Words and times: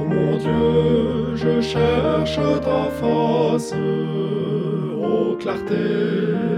Ô 0.00 0.04
mon 0.04 0.36
Dieu, 0.38 1.36
je 1.36 1.60
cherche 1.60 2.40
ta 2.64 2.84
face, 2.98 3.74
ô 4.96 5.36
clarté 5.36 5.84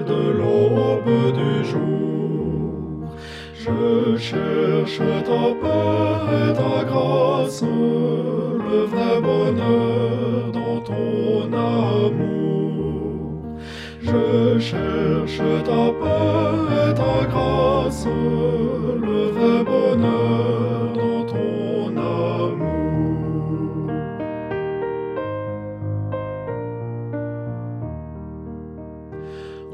de 0.06 0.20
l'aube 0.38 1.32
du 1.40 1.52
jour. 1.70 3.16
Je 3.58 4.16
cherche 4.16 4.98
ta 4.98 5.42
paix 5.60 6.36
et 6.36 6.52
ta 6.52 6.84
grâce, 6.84 7.62
le 7.62 8.80
vrai 8.92 9.14
bonheur 9.20 10.52
dans 10.52 10.80
ton 10.80 11.52
amour. 11.52 13.56
Je 14.02 14.58
cherche 14.60 15.42
ta 15.64 15.84
paix 16.00 16.56
et 16.78 16.94
ta 16.94 17.21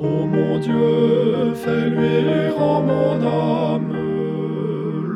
Ô 0.01 0.27
mon 0.27 0.59
Dieu, 0.61 1.55
fais 1.55 1.91
luire 1.91 2.57
en 2.57 2.83
mon 2.83 3.20
âme 3.20 3.93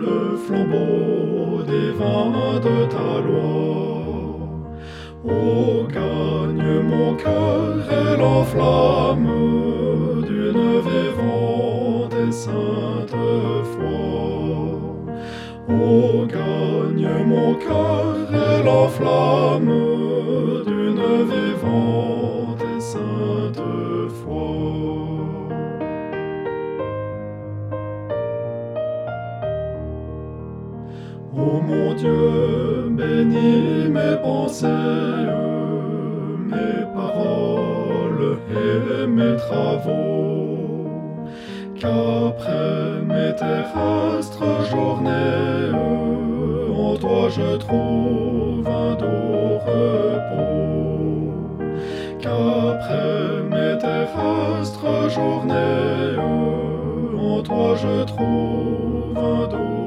le 0.00 0.36
flambeau 0.36 1.62
des 1.62 1.92
vins 1.92 2.58
de 2.58 2.86
ta 2.86 3.20
loi. 3.24 4.42
Ô 5.24 5.86
gagne 5.86 6.80
mon 6.82 7.14
cœur 7.14 7.77
et 7.92 8.16
l'enflamme 8.16 9.30
d'une 10.27 10.80
vivante 10.88 12.14
et 12.27 12.33
sainte 12.33 13.14
foi. 13.74 14.02
Ô 15.69 16.27
gagne 16.27 17.08
mon 17.25 17.55
cœur 17.55 18.16
et 18.34 18.64
l'enflamme 18.64 19.72
d'une 20.66 21.25
vivante 21.30 22.11
Ô 31.34 31.62
mon 31.62 31.94
Dieu, 31.94 32.91
bénis 32.91 33.88
mes 33.88 34.16
pensées, 34.22 34.66
mes 36.50 36.84
paroles 36.94 38.36
et 38.50 39.06
mes 39.06 39.36
travaux, 39.36 40.91
qu'après 41.75 43.00
mes 43.08 43.34
terrestres 43.34 44.70
journées, 44.70 45.72
en 46.77 46.97
toi 46.97 47.30
je 47.30 47.56
trouve 47.56 48.66
un 48.66 48.94
doux 48.97 49.56
repos. 49.64 51.33
Qu'après 52.20 53.42
mes 53.50 53.78
terrestres 53.78 55.08
journées, 55.08 56.19
en 57.19 57.42
toi 57.42 57.75
je 57.75 58.05
trouve 58.05 59.16
un 59.16 59.48
doux 59.48 59.81